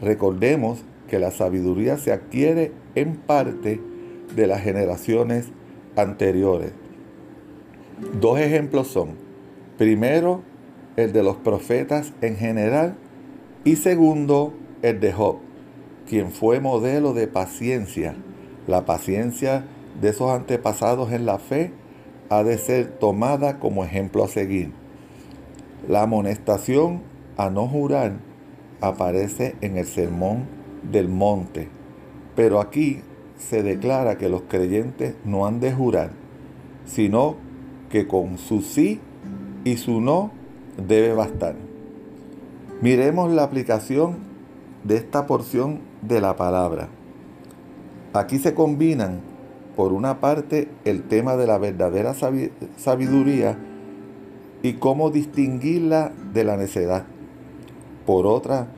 Recordemos 0.00 0.82
que 1.06 1.20
la 1.20 1.30
sabiduría 1.30 1.98
se 1.98 2.10
adquiere 2.10 2.72
en 2.96 3.14
parte 3.14 3.80
de 4.34 4.46
las 4.48 4.62
generaciones 4.62 5.52
anteriores. 5.94 6.72
Dos 8.20 8.40
ejemplos 8.40 8.88
son, 8.88 9.10
primero, 9.78 10.42
el 10.96 11.12
de 11.12 11.22
los 11.22 11.36
profetas 11.36 12.12
en 12.22 12.34
general 12.34 12.96
y 13.62 13.76
segundo, 13.76 14.52
el 14.82 14.98
de 14.98 15.12
Job, 15.12 15.36
quien 16.08 16.32
fue 16.32 16.58
modelo 16.58 17.12
de 17.12 17.28
paciencia, 17.28 18.16
la 18.66 18.84
paciencia 18.84 19.64
de 20.00 20.10
esos 20.10 20.30
antepasados 20.30 21.12
en 21.12 21.26
la 21.26 21.38
fe 21.38 21.72
ha 22.28 22.42
de 22.42 22.58
ser 22.58 22.98
tomada 22.98 23.58
como 23.58 23.84
ejemplo 23.84 24.24
a 24.24 24.28
seguir. 24.28 24.72
La 25.88 26.02
amonestación 26.02 27.02
a 27.36 27.50
no 27.50 27.66
jurar 27.66 28.14
aparece 28.80 29.56
en 29.60 29.76
el 29.76 29.86
sermón 29.86 30.46
del 30.90 31.08
monte, 31.08 31.68
pero 32.34 32.60
aquí 32.60 33.00
se 33.36 33.62
declara 33.62 34.18
que 34.18 34.28
los 34.28 34.42
creyentes 34.42 35.14
no 35.24 35.46
han 35.46 35.60
de 35.60 35.72
jurar, 35.72 36.10
sino 36.86 37.36
que 37.90 38.06
con 38.06 38.38
su 38.38 38.62
sí 38.62 39.00
y 39.64 39.76
su 39.76 40.00
no 40.00 40.30
debe 40.76 41.12
bastar. 41.12 41.54
Miremos 42.80 43.30
la 43.30 43.44
aplicación 43.44 44.16
de 44.84 44.96
esta 44.96 45.26
porción 45.26 45.80
de 46.00 46.20
la 46.20 46.36
palabra. 46.36 46.88
Aquí 48.12 48.38
se 48.38 48.54
combinan 48.54 49.20
por 49.76 49.92
una 49.92 50.20
parte, 50.20 50.68
el 50.84 51.04
tema 51.04 51.36
de 51.36 51.46
la 51.46 51.58
verdadera 51.58 52.14
sabiduría 52.14 53.58
y 54.62 54.74
cómo 54.74 55.10
distinguirla 55.10 56.12
de 56.32 56.44
la 56.44 56.56
necedad. 56.56 57.04
Por 58.06 58.26
otra, 58.26 58.68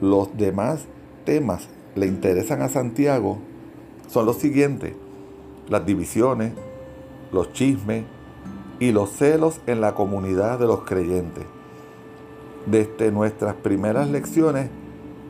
los 0.00 0.36
demás 0.36 0.86
temas 1.24 1.68
le 1.94 2.06
interesan 2.06 2.62
a 2.62 2.68
Santiago 2.68 3.38
son 4.08 4.26
los 4.26 4.36
siguientes. 4.36 4.94
Las 5.68 5.86
divisiones, 5.86 6.52
los 7.32 7.52
chismes 7.52 8.04
y 8.78 8.92
los 8.92 9.10
celos 9.10 9.60
en 9.66 9.80
la 9.80 9.94
comunidad 9.94 10.58
de 10.58 10.66
los 10.66 10.82
creyentes. 10.82 11.44
Desde 12.66 13.10
nuestras 13.10 13.54
primeras 13.54 14.08
lecciones 14.08 14.68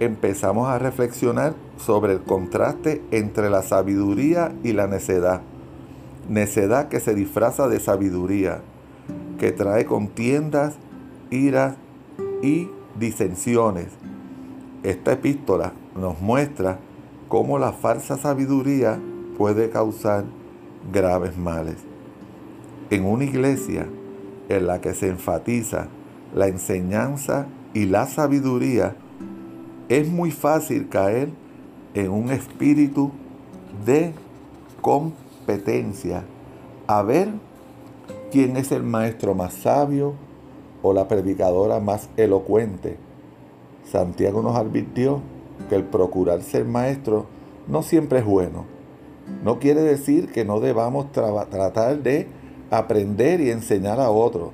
empezamos 0.00 0.68
a 0.68 0.78
reflexionar 0.78 1.54
sobre 1.76 2.14
el 2.14 2.22
contraste 2.22 3.02
entre 3.10 3.50
la 3.50 3.62
sabiduría 3.62 4.52
y 4.62 4.72
la 4.72 4.86
necedad. 4.86 5.42
Necedad 6.28 6.88
que 6.88 7.00
se 7.00 7.14
disfraza 7.14 7.68
de 7.68 7.80
sabiduría, 7.80 8.60
que 9.38 9.52
trae 9.52 9.84
contiendas, 9.84 10.74
iras 11.30 11.76
y 12.42 12.68
disensiones. 12.98 13.88
Esta 14.82 15.12
epístola 15.12 15.72
nos 15.96 16.20
muestra 16.20 16.78
cómo 17.28 17.58
la 17.58 17.72
falsa 17.72 18.16
sabiduría 18.16 19.00
puede 19.36 19.70
causar 19.70 20.24
graves 20.92 21.36
males. 21.36 21.76
En 22.90 23.04
una 23.04 23.24
iglesia 23.24 23.86
en 24.48 24.66
la 24.66 24.80
que 24.80 24.94
se 24.94 25.08
enfatiza 25.08 25.88
la 26.34 26.48
enseñanza 26.48 27.46
y 27.72 27.86
la 27.86 28.06
sabiduría, 28.06 28.96
es 29.88 30.08
muy 30.08 30.30
fácil 30.30 30.88
caer 30.88 31.30
en 31.94 32.10
un 32.10 32.30
espíritu 32.30 33.12
de 33.84 34.12
competencia, 34.80 36.24
a 36.86 37.02
ver 37.02 37.28
quién 38.30 38.56
es 38.56 38.72
el 38.72 38.82
maestro 38.82 39.34
más 39.34 39.54
sabio 39.54 40.14
o 40.82 40.92
la 40.92 41.08
predicadora 41.08 41.80
más 41.80 42.08
elocuente. 42.16 42.96
Santiago 43.90 44.42
nos 44.42 44.56
advirtió 44.56 45.20
que 45.68 45.76
el 45.76 45.84
procurar 45.84 46.42
ser 46.42 46.64
maestro 46.64 47.26
no 47.68 47.82
siempre 47.82 48.18
es 48.18 48.24
bueno. 48.24 48.64
No 49.42 49.58
quiere 49.58 49.80
decir 49.80 50.30
que 50.30 50.44
no 50.44 50.60
debamos 50.60 51.10
tratar 51.12 52.02
de 52.02 52.28
aprender 52.70 53.40
y 53.40 53.50
enseñar 53.50 54.00
a 54.00 54.10
otros. 54.10 54.50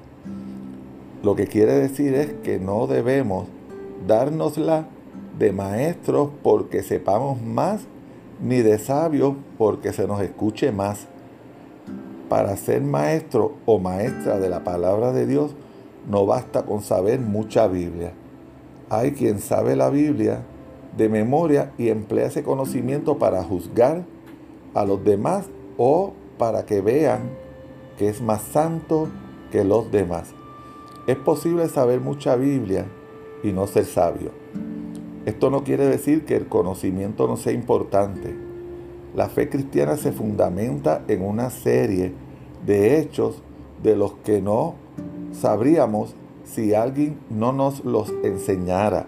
Lo 1.22 1.34
que 1.34 1.46
quiere 1.46 1.74
decir 1.74 2.14
es 2.14 2.32
que 2.44 2.58
no 2.58 2.86
debemos 2.86 3.46
dárnosla 4.06 4.86
de 5.40 5.52
maestros 5.52 6.28
porque 6.42 6.82
sepamos 6.82 7.40
más, 7.40 7.80
ni 8.42 8.58
de 8.58 8.78
sabios 8.78 9.34
porque 9.56 9.92
se 9.92 10.06
nos 10.06 10.20
escuche 10.20 10.70
más. 10.70 11.06
Para 12.28 12.56
ser 12.58 12.82
maestro 12.82 13.54
o 13.64 13.78
maestra 13.78 14.38
de 14.38 14.50
la 14.50 14.62
palabra 14.62 15.12
de 15.12 15.26
Dios, 15.26 15.56
no 16.08 16.26
basta 16.26 16.64
con 16.64 16.82
saber 16.82 17.20
mucha 17.20 17.66
Biblia. 17.68 18.12
Hay 18.90 19.12
quien 19.12 19.40
sabe 19.40 19.76
la 19.76 19.88
Biblia 19.88 20.42
de 20.96 21.08
memoria 21.08 21.72
y 21.78 21.88
emplea 21.88 22.26
ese 22.26 22.42
conocimiento 22.42 23.18
para 23.18 23.42
juzgar 23.42 24.04
a 24.74 24.84
los 24.84 25.02
demás 25.02 25.46
o 25.78 26.12
para 26.36 26.66
que 26.66 26.82
vean 26.82 27.30
que 27.96 28.10
es 28.10 28.20
más 28.20 28.42
santo 28.42 29.08
que 29.50 29.64
los 29.64 29.90
demás. 29.90 30.34
Es 31.06 31.16
posible 31.16 31.66
saber 31.70 32.00
mucha 32.00 32.36
Biblia 32.36 32.84
y 33.42 33.52
no 33.52 33.66
ser 33.66 33.86
sabio. 33.86 34.39
Esto 35.26 35.50
no 35.50 35.64
quiere 35.64 35.86
decir 35.86 36.24
que 36.24 36.36
el 36.36 36.46
conocimiento 36.46 37.26
no 37.26 37.36
sea 37.36 37.52
importante. 37.52 38.34
La 39.14 39.28
fe 39.28 39.48
cristiana 39.48 39.96
se 39.96 40.12
fundamenta 40.12 41.02
en 41.08 41.22
una 41.22 41.50
serie 41.50 42.14
de 42.64 42.98
hechos 42.98 43.42
de 43.82 43.96
los 43.96 44.14
que 44.24 44.40
no 44.40 44.74
sabríamos 45.32 46.14
si 46.44 46.74
alguien 46.74 47.18
no 47.28 47.52
nos 47.52 47.84
los 47.84 48.12
enseñara. 48.22 49.06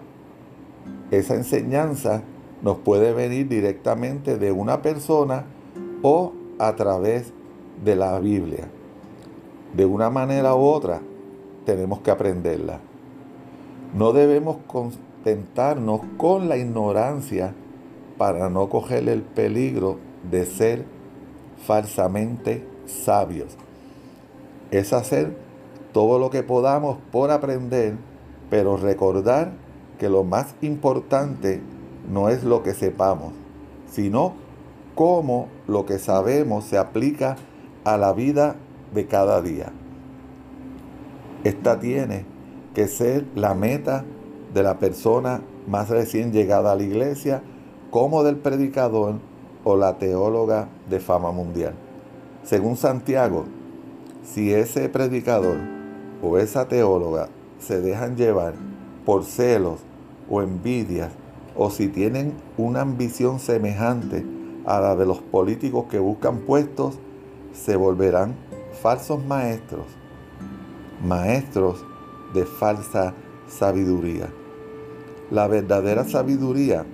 Esa 1.11 1.35
enseñanza 1.35 2.23
nos 2.61 2.77
puede 2.77 3.13
venir 3.13 3.47
directamente 3.47 4.37
de 4.37 4.51
una 4.51 4.81
persona 4.81 5.45
o 6.01 6.33
a 6.59 6.75
través 6.75 7.33
de 7.83 7.95
la 7.95 8.19
Biblia. 8.19 8.69
De 9.75 9.85
una 9.85 10.09
manera 10.09 10.55
u 10.55 10.61
otra 10.61 11.01
tenemos 11.65 11.99
que 11.99 12.11
aprenderla. 12.11 12.79
No 13.93 14.13
debemos 14.13 14.57
contentarnos 15.23 16.01
con 16.17 16.49
la 16.49 16.57
ignorancia 16.57 17.53
para 18.17 18.49
no 18.49 18.67
coger 18.67 19.07
el 19.07 19.21
peligro 19.21 19.97
de 20.29 20.45
ser 20.45 20.85
falsamente 21.65 22.67
sabios. 22.85 23.55
Es 24.71 24.91
hacer 24.91 25.37
todo 25.93 26.19
lo 26.19 26.29
que 26.29 26.43
podamos 26.43 26.97
por 27.11 27.31
aprender, 27.31 27.95
pero 28.49 28.75
recordar 28.75 29.53
que 29.97 30.09
lo 30.09 30.25
más 30.25 30.55
importante 30.61 31.61
no 32.11 32.27
es 32.27 32.43
lo 32.43 32.61
que 32.61 32.73
sepamos, 32.73 33.31
sino 33.89 34.33
cómo 34.93 35.47
lo 35.67 35.85
que 35.85 35.99
sabemos 35.99 36.65
se 36.65 36.77
aplica 36.77 37.37
a 37.85 37.95
la 37.95 38.11
vida 38.11 38.57
de 38.93 39.07
cada 39.07 39.41
día. 39.41 39.71
Esta 41.45 41.79
tiene 41.79 42.25
que 42.73 42.87
ser 42.89 43.25
la 43.35 43.53
meta 43.53 44.03
de 44.53 44.63
la 44.63 44.79
persona 44.79 45.41
más 45.67 45.89
recién 45.89 46.31
llegada 46.31 46.71
a 46.71 46.75
la 46.75 46.83
iglesia, 46.83 47.41
como 47.89 48.23
del 48.23 48.37
predicador 48.37 49.15
o 49.63 49.75
la 49.75 49.97
teóloga 49.97 50.67
de 50.89 50.99
fama 50.99 51.31
mundial. 51.31 51.73
Según 52.43 52.75
Santiago, 52.75 53.45
si 54.23 54.53
ese 54.53 54.89
predicador 54.89 55.57
o 56.21 56.37
esa 56.37 56.67
teóloga 56.67 57.29
se 57.59 57.81
dejan 57.81 58.15
llevar 58.15 58.53
por 59.05 59.23
celos 59.23 59.79
o 60.29 60.41
envidias, 60.41 61.11
o 61.55 61.69
si 61.69 61.87
tienen 61.87 62.33
una 62.57 62.81
ambición 62.81 63.39
semejante 63.39 64.25
a 64.65 64.79
la 64.79 64.95
de 64.95 65.05
los 65.05 65.19
políticos 65.19 65.85
que 65.89 65.99
buscan 65.99 66.39
puestos, 66.39 66.97
se 67.53 67.75
volverán 67.75 68.35
falsos 68.81 69.23
maestros, 69.23 69.85
maestros 71.05 71.85
de 72.33 72.45
falsa 72.45 73.13
sabiduría. 73.47 74.29
La 75.33 75.47
verdadera 75.47 76.03
sabiduría, 76.03 76.85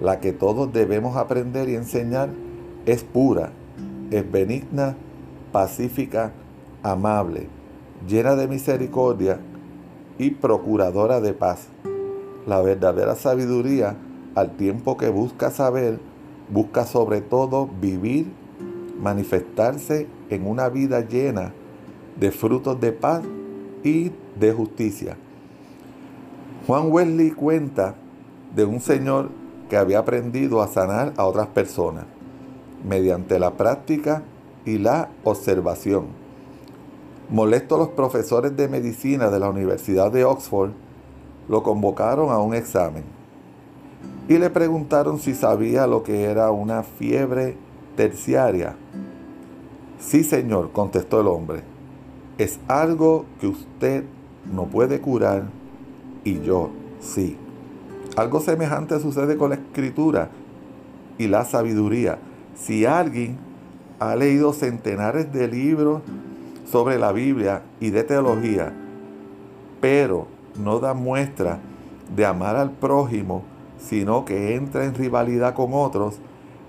la 0.00 0.20
que 0.20 0.32
todos 0.32 0.72
debemos 0.72 1.16
aprender 1.16 1.68
y 1.68 1.74
enseñar, 1.74 2.28
es 2.86 3.02
pura, 3.02 3.50
es 4.12 4.30
benigna, 4.30 4.94
pacífica, 5.50 6.30
amable, 6.84 7.48
llena 8.06 8.36
de 8.36 8.46
misericordia 8.46 9.40
y 10.18 10.30
procuradora 10.30 11.20
de 11.20 11.32
paz. 11.32 11.66
La 12.46 12.60
verdadera 12.62 13.16
sabiduría, 13.16 13.96
al 14.36 14.52
tiempo 14.52 14.96
que 14.96 15.08
busca 15.08 15.50
saber, 15.50 15.98
busca 16.50 16.86
sobre 16.86 17.22
todo 17.22 17.68
vivir, 17.80 18.28
manifestarse 19.00 20.06
en 20.30 20.46
una 20.46 20.68
vida 20.68 21.00
llena 21.00 21.52
de 22.20 22.30
frutos 22.30 22.80
de 22.80 22.92
paz 22.92 23.24
y 23.82 24.12
de 24.38 24.52
justicia. 24.52 25.16
Juan 26.66 26.90
Wesley 26.90 27.30
cuenta 27.30 27.94
de 28.56 28.64
un 28.64 28.80
señor 28.80 29.28
que 29.68 29.76
había 29.76 29.98
aprendido 29.98 30.62
a 30.62 30.68
sanar 30.68 31.12
a 31.18 31.26
otras 31.26 31.48
personas 31.48 32.06
mediante 32.82 33.38
la 33.38 33.52
práctica 33.52 34.22
y 34.64 34.78
la 34.78 35.10
observación. 35.24 36.06
Molesto 37.28 37.74
a 37.74 37.78
los 37.78 37.88
profesores 37.88 38.56
de 38.56 38.68
medicina 38.68 39.28
de 39.28 39.40
la 39.40 39.50
Universidad 39.50 40.10
de 40.10 40.24
Oxford, 40.24 40.70
lo 41.50 41.62
convocaron 41.62 42.30
a 42.30 42.38
un 42.38 42.54
examen 42.54 43.04
y 44.26 44.38
le 44.38 44.48
preguntaron 44.48 45.18
si 45.18 45.34
sabía 45.34 45.86
lo 45.86 46.02
que 46.02 46.24
era 46.24 46.50
una 46.50 46.82
fiebre 46.82 47.58
terciaria. 47.94 48.74
Sí, 49.98 50.24
señor, 50.24 50.72
contestó 50.72 51.20
el 51.20 51.26
hombre. 51.26 51.62
Es 52.38 52.58
algo 52.68 53.26
que 53.38 53.48
usted 53.48 54.04
no 54.50 54.64
puede 54.64 55.02
curar 55.02 55.44
y 56.24 56.40
yo 56.40 56.70
sí. 57.00 57.36
Algo 58.16 58.40
semejante 58.40 58.98
sucede 59.00 59.36
con 59.36 59.50
la 59.50 59.56
escritura 59.56 60.30
y 61.18 61.28
la 61.28 61.44
sabiduría. 61.44 62.18
Si 62.54 62.86
alguien 62.86 63.38
ha 63.98 64.16
leído 64.16 64.52
centenares 64.52 65.32
de 65.32 65.48
libros 65.48 66.02
sobre 66.70 66.98
la 66.98 67.12
Biblia 67.12 67.62
y 67.80 67.90
de 67.90 68.04
teología, 68.04 68.72
pero 69.80 70.26
no 70.58 70.78
da 70.78 70.94
muestra 70.94 71.58
de 72.14 72.24
amar 72.24 72.56
al 72.56 72.70
prójimo, 72.70 73.44
sino 73.78 74.24
que 74.24 74.54
entra 74.54 74.84
en 74.84 74.94
rivalidad 74.94 75.54
con 75.54 75.74
otros, 75.74 76.18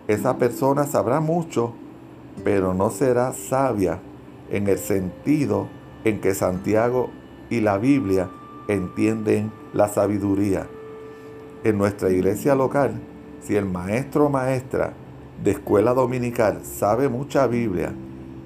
esa 0.08 0.38
persona 0.38 0.86
sabrá 0.86 1.20
mucho, 1.20 1.74
pero 2.44 2.74
no 2.74 2.90
será 2.90 3.34
sabia 3.34 4.00
en 4.50 4.68
el 4.68 4.78
sentido 4.78 5.68
en 6.04 6.22
que 6.22 6.34
Santiago 6.34 7.10
y 7.50 7.62
la 7.62 7.78
Biblia 7.78 8.30
entienden 8.68 9.52
la 9.74 9.88
sabiduría. 9.88 10.68
En 11.64 11.78
nuestra 11.78 12.10
iglesia 12.10 12.56
local, 12.56 13.00
si 13.42 13.56
el 13.56 13.66
maestro 13.66 14.26
o 14.26 14.30
maestra 14.30 14.94
de 15.44 15.52
escuela 15.52 15.94
dominical 15.94 16.62
sabe 16.64 17.10
mucha 17.10 17.48
Biblia, 17.48 17.94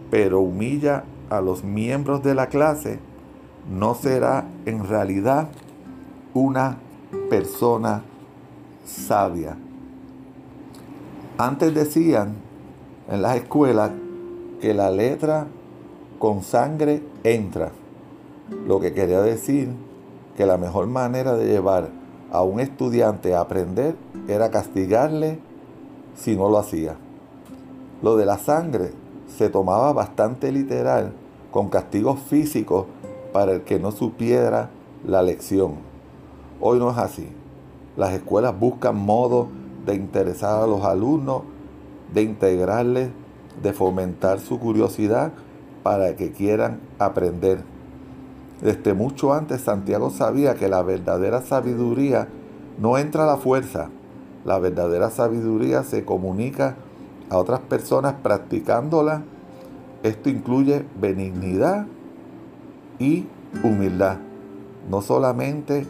pero 0.10 0.40
humilla 0.40 1.04
a 1.30 1.42
los 1.42 1.64
miembros 1.64 2.24
de 2.24 2.34
la 2.36 2.48
clase, 2.48 3.00
no 3.70 3.94
será 3.94 4.46
en 4.66 4.88
realidad 4.88 5.50
una 6.34 6.78
persona 7.30 8.04
sabia. 8.86 9.58
Antes 11.38 11.74
decían 11.74 12.36
en 13.10 13.22
las 13.22 13.38
escuelas 13.38 13.92
que 14.60 14.74
la 14.74 14.92
letra 14.92 15.48
con 16.18 16.44
sangre 16.44 17.02
entra, 17.24 17.72
lo 18.68 18.80
que 18.80 18.94
quería 18.94 19.22
decir 19.22 19.70
que 20.40 20.46
la 20.46 20.56
mejor 20.56 20.88
manera 20.88 21.36
de 21.36 21.48
llevar 21.48 21.90
a 22.32 22.44
un 22.44 22.62
estudiante 22.62 23.36
a 23.36 23.42
aprender 23.42 23.98
era 24.30 24.50
castigarle 24.50 25.38
si 26.16 26.38
no 26.38 26.48
lo 26.48 26.60
hacía. 26.60 26.96
Lo 28.02 28.16
de 28.16 28.26
la 28.26 28.38
sangre 28.38 28.94
se 29.28 29.50
tomaba 29.50 29.92
bastante 29.92 30.54
literal 30.54 31.12
con 31.52 31.68
castigos 31.68 32.22
físicos 32.22 32.86
para 33.34 33.52
el 33.52 33.64
que 33.64 33.80
no 33.80 33.92
supiera 33.92 34.70
la 35.06 35.24
lección. 35.24 35.74
Hoy 36.62 36.80
no 36.80 36.90
es 36.90 36.98
así. 36.98 37.28
Las 37.98 38.14
escuelas 38.14 38.58
buscan 38.58 38.96
modos 38.96 39.50
de 39.86 39.96
interesar 39.96 40.64
a 40.64 40.68
los 40.68 40.86
alumnos, 40.86 41.42
de 42.14 42.22
integrarles, 42.22 43.10
de 43.62 43.74
fomentar 43.74 44.40
su 44.40 44.58
curiosidad 44.58 45.34
para 45.84 46.16
que 46.16 46.32
quieran 46.32 46.80
aprender. 46.98 47.62
Desde 48.62 48.94
mucho 48.94 49.34
antes 49.34 49.62
Santiago 49.62 50.10
sabía 50.10 50.56
que 50.56 50.68
la 50.68 50.84
verdadera 50.84 51.42
sabiduría 51.42 52.28
no 52.78 52.98
entra 52.98 53.24
a 53.24 53.28
la 53.28 53.38
fuerza. 53.38 53.90
La 54.46 54.60
verdadera 54.60 55.10
sabiduría 55.10 55.84
se 55.84 56.04
comunica 56.04 56.76
a 57.30 57.38
otras 57.38 57.62
personas 57.62 58.16
practicándola. 58.22 59.24
Esto 60.04 60.30
incluye 60.30 60.86
benignidad 61.00 61.88
y 63.00 63.28
humildad. 63.64 64.18
No 64.90 65.02
solamente 65.02 65.86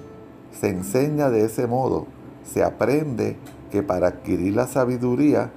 se 0.52 0.70
enseña 0.70 1.30
de 1.30 1.46
ese 1.46 1.68
modo, 1.68 2.06
se 2.44 2.64
aprende 2.64 3.38
que 3.72 3.84
para 3.84 4.08
adquirir 4.08 4.56
la 4.56 4.68
sabiduría 4.68 5.52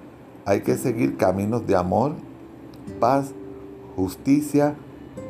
hay 0.44 0.61
que 0.62 0.77
seguir 0.77 1.16
caminos 1.16 1.66
de 1.66 1.77
amor, 1.77 2.12
paz, 3.01 3.33
justicia 3.96 4.75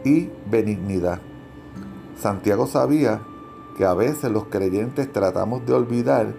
y 0.04 0.30
benignidad. 0.50 1.20
Santiago 2.16 2.66
sabía 2.66 3.22
que 3.76 3.84
a 3.84 3.94
veces 3.94 4.30
los 4.30 4.44
creyentes 4.44 5.12
tratamos 5.12 5.64
de 5.66 5.72
olvidar 5.72 6.34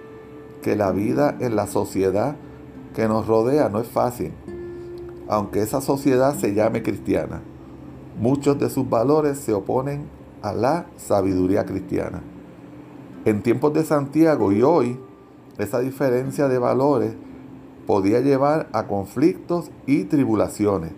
que 0.62 0.76
la 0.76 0.92
vida 0.92 1.36
en 1.40 1.56
la 1.56 1.68
sociedad 1.68 2.36
que 2.96 3.08
nos 3.08 3.28
rodea 3.28 3.70
no 3.70 3.80
es 3.80 3.88
fácil, 3.88 4.34
aunque 5.28 5.62
esa 5.62 5.82
sociedad 5.82 6.36
se 6.36 6.54
llame 6.54 6.84
cristiana. 6.84 7.42
Muchos 8.20 8.60
de 8.60 8.70
sus 8.70 8.90
valores 8.90 9.40
se 9.40 9.54
oponen 9.54 10.06
a 10.42 10.54
la 10.54 10.86
sabiduría 10.98 11.66
cristiana. 11.66 12.22
En 13.26 13.42
tiempos 13.42 13.74
de 13.74 13.84
Santiago 13.84 14.52
y 14.52 14.62
hoy, 14.62 15.00
esa 15.58 15.80
diferencia 15.80 16.48
de 16.48 16.60
valores 16.60 17.14
podía 17.88 18.20
llevar 18.20 18.70
a 18.74 18.88
conflictos 18.88 19.72
y 19.86 20.06
tribulaciones. 20.06 20.92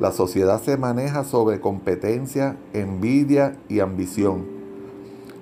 La 0.00 0.10
sociedad 0.10 0.60
se 0.60 0.76
maneja 0.76 1.24
sobre 1.24 1.60
competencia, 1.60 2.56
envidia 2.72 3.56
y 3.68 3.80
ambición. 3.80 4.44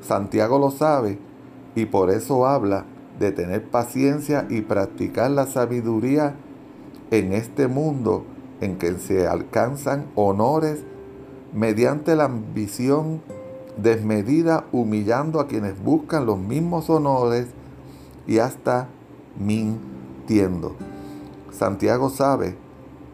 Santiago 0.03 0.59
lo 0.59 0.71
sabe 0.71 1.19
y 1.75 1.87
por 1.87 2.11
eso 2.11 2.47
habla 2.47 2.85
de 3.19 3.33
tener 3.33 3.65
paciencia 3.71 4.47
y 4.51 4.61
practicar 4.61 5.31
la 5.31 5.47
sabiduría 5.47 6.35
en 7.11 7.33
este 7.33 7.67
mundo 7.67 8.25
en 8.61 8.77
que 8.77 8.93
se 8.99 9.27
alcanzan 9.27 10.07
honores 10.17 10.85
mediante 11.55 12.15
la 12.15 12.25
ambición 12.25 13.23
desmedida, 13.77 14.67
humillando 14.73 15.41
a 15.41 15.47
quienes 15.47 15.83
buscan 15.83 16.27
los 16.27 16.39
mismos 16.39 16.91
honores 16.91 17.47
y 18.27 18.39
hasta 18.39 18.89
mintiendo. 19.39 20.77
Santiago 21.51 22.11
sabe 22.11 22.57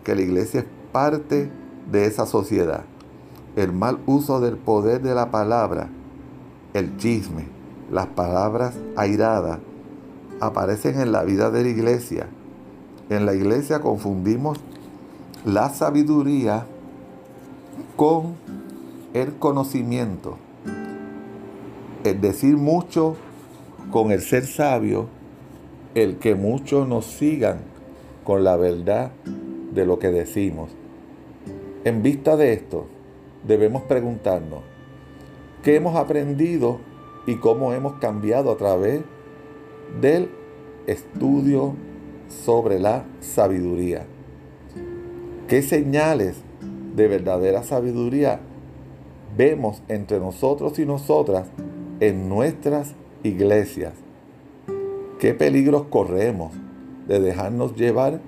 que 0.04 0.14
la 0.14 0.22
iglesia 0.22 0.60
es 0.60 0.66
parte 0.92 1.50
de 1.90 2.06
esa 2.06 2.26
sociedad. 2.26 2.84
El 3.56 3.72
mal 3.72 3.98
uso 4.06 4.40
del 4.40 4.56
poder 4.56 5.02
de 5.02 5.14
la 5.14 5.30
palabra, 5.30 5.88
el 6.74 6.96
chisme, 6.96 7.46
las 7.90 8.06
palabras 8.06 8.74
airadas, 8.96 9.58
aparecen 10.40 11.00
en 11.00 11.12
la 11.12 11.24
vida 11.24 11.50
de 11.50 11.62
la 11.62 11.68
iglesia. 11.68 12.28
En 13.10 13.26
la 13.26 13.34
iglesia 13.34 13.80
confundimos 13.80 14.58
la 15.44 15.70
sabiduría 15.70 16.66
con 17.96 18.36
el 19.14 19.34
conocimiento. 19.36 20.36
El 22.04 22.20
decir 22.20 22.56
mucho 22.56 23.16
con 23.90 24.12
el 24.12 24.20
ser 24.20 24.46
sabio, 24.46 25.08
el 25.94 26.18
que 26.18 26.34
muchos 26.34 26.86
nos 26.86 27.06
sigan 27.06 27.58
con 28.24 28.44
la 28.44 28.56
verdad 28.56 29.10
de 29.72 29.86
lo 29.86 29.98
que 29.98 30.10
decimos. 30.10 30.70
En 31.84 32.02
vista 32.02 32.36
de 32.36 32.52
esto, 32.52 32.86
debemos 33.46 33.82
preguntarnos, 33.82 34.60
¿qué 35.62 35.76
hemos 35.76 35.96
aprendido 35.96 36.80
y 37.26 37.36
cómo 37.36 37.72
hemos 37.72 37.94
cambiado 37.94 38.50
a 38.50 38.56
través 38.56 39.02
del 40.00 40.30
estudio 40.86 41.74
sobre 42.28 42.78
la 42.78 43.04
sabiduría? 43.20 44.06
¿Qué 45.46 45.62
señales 45.62 46.36
de 46.94 47.08
verdadera 47.08 47.62
sabiduría 47.62 48.40
vemos 49.36 49.82
entre 49.88 50.18
nosotros 50.18 50.78
y 50.78 50.86
nosotras 50.86 51.48
en 52.00 52.28
nuestras 52.28 52.94
iglesias? 53.22 53.94
¿Qué 55.18 55.34
peligros 55.34 55.84
corremos 55.84 56.52
de 57.06 57.20
dejarnos 57.20 57.74
llevar 57.74 58.20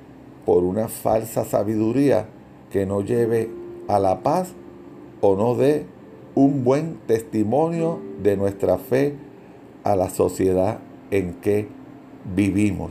por 0.51 0.65
una 0.65 0.89
falsa 0.89 1.45
sabiduría 1.45 2.27
que 2.73 2.85
no 2.85 3.03
lleve 3.03 3.49
a 3.87 4.01
la 4.01 4.25
paz 4.25 4.49
o 5.21 5.37
no 5.37 5.55
dé 5.55 5.87
un 6.35 6.65
buen 6.65 6.97
testimonio 7.07 8.01
de 8.21 8.37
nuestra 8.37 8.77
fe 8.77 9.15
a 9.85 9.95
la 9.95 10.11
sociedad 10.11 10.81
en 11.13 11.35
que 11.35 11.69
vivimos? 12.35 12.91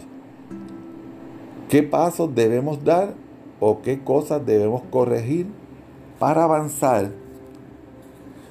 ¿Qué 1.68 1.84
pasos 1.84 2.34
debemos 2.34 2.86
dar 2.86 3.14
o 3.60 3.82
qué 3.82 4.00
cosas 4.06 4.46
debemos 4.46 4.84
corregir 4.90 5.48
para 6.18 6.46
avanzar 6.46 7.12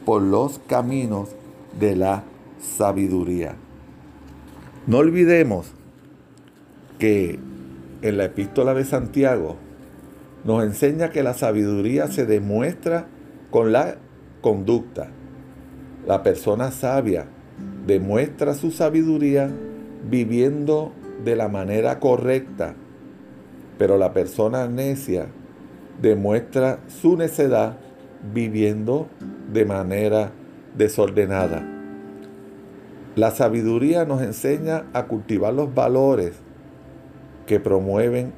por 0.04 0.20
los 0.20 0.58
caminos 0.66 1.30
de 1.80 1.96
la 1.96 2.24
sabiduría. 2.60 3.56
No 4.86 4.98
olvidemos 4.98 5.72
que 6.98 7.47
en 8.02 8.16
la 8.16 8.24
epístola 8.24 8.74
de 8.74 8.84
Santiago 8.84 9.56
nos 10.44 10.62
enseña 10.62 11.10
que 11.10 11.22
la 11.22 11.34
sabiduría 11.34 12.06
se 12.06 12.24
demuestra 12.24 13.06
con 13.50 13.72
la 13.72 13.96
conducta. 14.40 15.08
La 16.06 16.22
persona 16.22 16.70
sabia 16.70 17.26
demuestra 17.86 18.54
su 18.54 18.70
sabiduría 18.70 19.50
viviendo 20.08 20.92
de 21.24 21.34
la 21.36 21.48
manera 21.48 21.98
correcta, 21.98 22.74
pero 23.78 23.98
la 23.98 24.12
persona 24.12 24.68
necia 24.68 25.26
demuestra 26.00 26.78
su 26.86 27.16
necedad 27.16 27.78
viviendo 28.32 29.08
de 29.52 29.64
manera 29.64 30.30
desordenada. 30.76 31.66
La 33.16 33.32
sabiduría 33.32 34.04
nos 34.04 34.22
enseña 34.22 34.84
a 34.92 35.06
cultivar 35.06 35.52
los 35.52 35.74
valores 35.74 36.40
que 37.48 37.58
promueven 37.58 38.32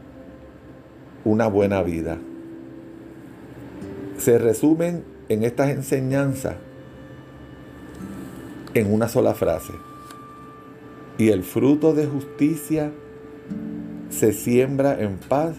una 1.24 1.48
buena 1.48 1.82
vida. 1.82 2.16
Se 4.16 4.38
resumen 4.38 5.02
en 5.28 5.42
estas 5.42 5.70
enseñanzas 5.70 6.54
en 8.72 8.92
una 8.94 9.08
sola 9.08 9.34
frase. 9.34 9.72
Y 11.18 11.30
el 11.30 11.42
fruto 11.42 11.92
de 11.92 12.06
justicia 12.06 12.92
se 14.10 14.32
siembra 14.32 15.00
en 15.00 15.16
paz 15.16 15.56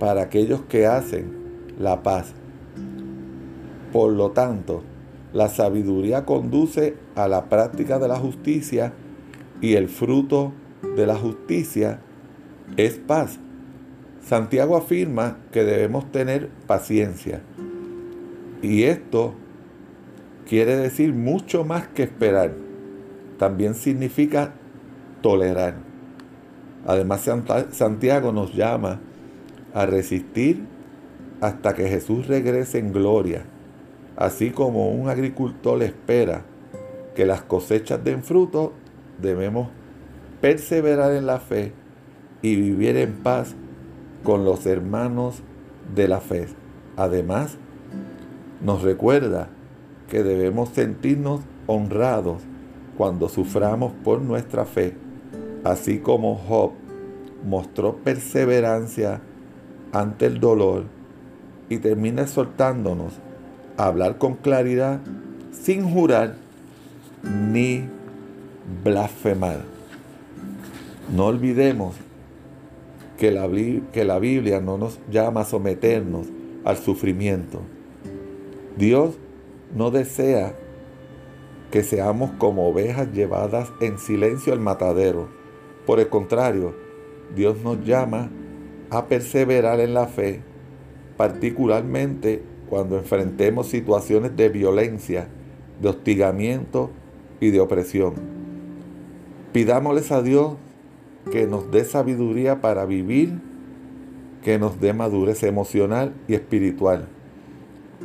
para 0.00 0.22
aquellos 0.22 0.62
que 0.62 0.86
hacen 0.86 1.30
la 1.78 2.02
paz. 2.02 2.32
Por 3.92 4.12
lo 4.12 4.32
tanto, 4.32 4.82
la 5.32 5.48
sabiduría 5.48 6.24
conduce 6.24 6.96
a 7.14 7.28
la 7.28 7.48
práctica 7.48 8.00
de 8.00 8.08
la 8.08 8.16
justicia 8.16 8.92
y 9.60 9.74
el 9.74 9.88
fruto 9.88 10.52
de 10.96 11.06
la 11.06 11.14
justicia 11.14 12.00
es 12.76 12.94
paz. 12.98 13.38
Santiago 14.22 14.76
afirma 14.76 15.38
que 15.52 15.64
debemos 15.64 16.10
tener 16.12 16.48
paciencia. 16.66 17.40
Y 18.62 18.84
esto 18.84 19.34
quiere 20.46 20.76
decir 20.76 21.14
mucho 21.14 21.64
más 21.64 21.88
que 21.88 22.02
esperar. 22.02 22.52
También 23.38 23.74
significa 23.74 24.52
tolerar. 25.22 25.76
Además, 26.86 27.28
Santiago 27.70 28.32
nos 28.32 28.54
llama 28.54 29.00
a 29.74 29.86
resistir 29.86 30.64
hasta 31.40 31.74
que 31.74 31.88
Jesús 31.88 32.26
regrese 32.26 32.78
en 32.78 32.92
gloria, 32.92 33.44
así 34.16 34.50
como 34.50 34.90
un 34.90 35.08
agricultor 35.08 35.82
espera 35.82 36.44
que 37.14 37.24
las 37.24 37.42
cosechas 37.42 38.02
den 38.04 38.22
fruto, 38.22 38.72
debemos 39.20 39.68
perseverar 40.40 41.12
en 41.12 41.26
la 41.26 41.40
fe 41.40 41.72
y 42.42 42.56
vivir 42.56 42.96
en 42.96 43.14
paz 43.14 43.54
con 44.22 44.44
los 44.44 44.66
hermanos 44.66 45.42
de 45.94 46.08
la 46.08 46.20
fe. 46.20 46.48
Además, 46.96 47.56
nos 48.62 48.82
recuerda 48.82 49.48
que 50.08 50.22
debemos 50.22 50.70
sentirnos 50.70 51.40
honrados 51.66 52.42
cuando 52.96 53.28
suframos 53.28 53.92
por 54.04 54.20
nuestra 54.20 54.64
fe, 54.64 54.94
así 55.64 55.98
como 55.98 56.36
Job 56.36 56.72
mostró 57.44 57.96
perseverancia 57.96 59.20
ante 59.92 60.26
el 60.26 60.40
dolor 60.40 60.84
y 61.68 61.78
termina 61.78 62.22
exhortándonos 62.22 63.14
a 63.76 63.86
hablar 63.86 64.18
con 64.18 64.34
claridad 64.34 65.00
sin 65.52 65.88
jurar 65.90 66.34
ni 67.22 67.84
blasfemar. 68.84 69.60
No 71.14 71.26
olvidemos 71.26 71.94
que 73.20 73.30
la, 73.30 73.46
que 73.92 74.04
la 74.06 74.18
Biblia 74.18 74.62
no 74.62 74.78
nos 74.78 74.98
llama 75.10 75.42
a 75.42 75.44
someternos 75.44 76.26
al 76.64 76.78
sufrimiento. 76.78 77.60
Dios 78.78 79.18
no 79.76 79.90
desea 79.90 80.54
que 81.70 81.82
seamos 81.82 82.30
como 82.38 82.66
ovejas 82.66 83.12
llevadas 83.12 83.70
en 83.82 83.98
silencio 83.98 84.54
al 84.54 84.60
matadero. 84.60 85.28
Por 85.86 86.00
el 86.00 86.08
contrario, 86.08 86.74
Dios 87.36 87.58
nos 87.62 87.84
llama 87.84 88.30
a 88.88 89.06
perseverar 89.06 89.80
en 89.80 89.92
la 89.92 90.06
fe, 90.06 90.40
particularmente 91.18 92.42
cuando 92.70 92.96
enfrentemos 92.96 93.66
situaciones 93.66 94.34
de 94.34 94.48
violencia, 94.48 95.28
de 95.82 95.90
hostigamiento 95.90 96.90
y 97.38 97.50
de 97.50 97.60
opresión. 97.60 98.14
Pidámosles 99.52 100.10
a 100.10 100.22
Dios 100.22 100.54
que 101.30 101.46
nos 101.46 101.70
dé 101.70 101.84
sabiduría 101.84 102.60
para 102.60 102.86
vivir, 102.86 103.40
que 104.42 104.58
nos 104.58 104.80
dé 104.80 104.92
madurez 104.92 105.42
emocional 105.42 106.14
y 106.28 106.34
espiritual. 106.34 107.08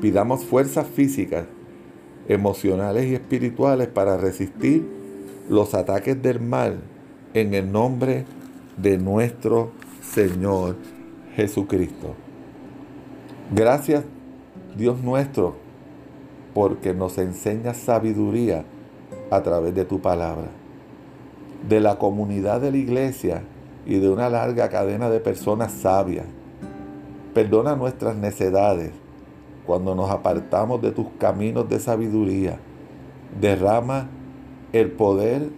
Pidamos 0.02 0.44
fuerzas 0.44 0.88
físicas, 0.88 1.46
emocionales 2.28 3.06
y 3.06 3.16
espirituales 3.16 3.88
para 3.88 4.18
resistir 4.18 4.86
los 5.50 5.74
ataques 5.74 6.22
del 6.22 6.42
mal 6.42 6.80
en 7.34 7.54
el 7.54 7.72
nombre 7.72 8.26
de 8.78 8.98
nuestro 8.98 9.72
Señor 10.02 10.76
Jesucristo. 11.36 12.16
Gracias 13.54 14.04
Dios 14.76 15.02
nuestro 15.02 15.56
porque 16.54 16.94
nos 16.94 17.18
enseña 17.18 17.74
sabiduría 17.74 18.64
a 19.30 19.44
través 19.44 19.76
de 19.76 19.86
tu 19.86 20.00
palabra. 20.00 20.48
De 21.68 21.80
la 21.80 21.98
comunidad 21.98 22.62
de 22.62 22.72
la 22.72 22.78
iglesia 22.78 23.44
y 23.86 24.00
de 24.00 24.10
una 24.10 24.30
larga 24.30 24.70
cadena 24.70 25.10
de 25.10 25.20
personas 25.20 25.72
sabias. 25.72 26.26
Perdona 27.34 27.76
nuestras 27.76 28.16
necedades 28.16 28.92
cuando 29.66 29.96
nos 29.96 30.10
apartamos 30.10 30.82
de 30.82 30.92
tus 30.92 31.08
caminos 31.20 31.70
de 31.70 31.80
sabiduría. 31.80 32.60
Derrama 33.40 34.08
el 34.74 34.92
poder 34.92 35.50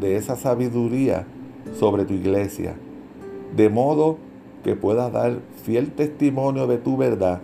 de 0.00 0.16
esa 0.16 0.36
sabiduría 0.36 1.26
sobre 1.78 2.04
tu 2.04 2.14
iglesia, 2.14 2.74
de 3.54 3.68
modo 3.68 4.18
que 4.64 4.76
pueda 4.76 5.10
dar 5.10 5.40
fiel 5.62 5.92
testimonio 5.92 6.66
de 6.66 6.78
tu 6.78 6.96
verdad 6.96 7.40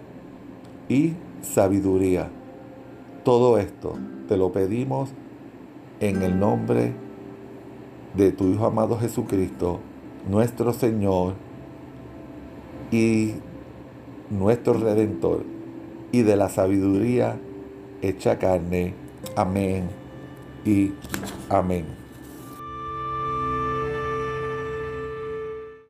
y 0.89 1.15
sabiduría. 1.43 2.29
Todo 3.25 3.59
esto 3.59 3.95
te 4.29 4.37
lo 4.37 4.53
pedimos 4.53 5.11
en 6.01 6.23
el 6.23 6.39
nombre 6.39 6.93
de 8.17 8.33
tu 8.33 8.49
Hijo 8.49 8.67
amado 8.67 8.99
Jesucristo, 8.99 9.81
nuestro 10.29 10.73
Señor 10.73 11.35
y 12.91 13.35
nuestro 14.31 14.75
Redentor, 14.75 15.45
y 16.13 16.23
de 16.23 16.37
la 16.37 16.49
sabiduría 16.49 17.39
hecha 18.03 18.39
carne. 18.39 18.95
Amén 19.37 19.89
y 20.65 20.93
amén. 21.49 21.96